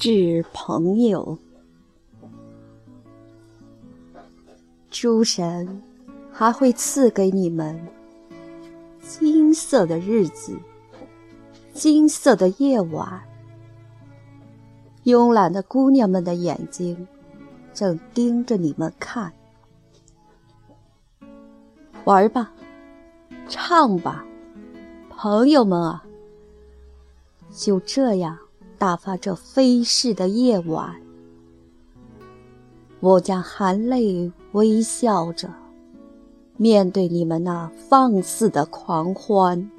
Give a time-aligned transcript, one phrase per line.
[0.00, 1.36] 致朋友。
[4.90, 5.82] 诸神
[6.32, 7.78] 还会赐给你们
[9.02, 10.58] 金色的日子，
[11.74, 13.22] 金色的夜晚。
[15.04, 17.06] 慵懒的姑娘们的眼睛
[17.74, 19.30] 正盯着你们看。
[22.04, 22.50] 玩吧，
[23.50, 24.24] 唱吧，
[25.10, 26.02] 朋友们啊！
[27.50, 28.38] 就这样
[28.80, 30.96] 打发这飞逝的夜晚，
[33.00, 35.50] 我将含泪微笑着
[36.56, 39.70] 面对你们那放肆的狂欢。